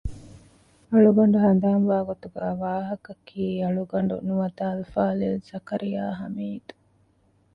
އަޅުގަނޑު 0.91 1.37
ހަނދާންވާ 1.45 1.97
ގޮތުގައި 2.07 2.55
ވާހަކަ 2.63 3.11
ކިއީ 3.27 3.53
އަޅުގަޑު 3.63 4.15
ނުވަތަ 4.27 4.63
އަލްފާޟިލް 4.69 5.39
ޒަކަރިޔާ 5.49 6.03
ޙަމީދު 6.19 6.73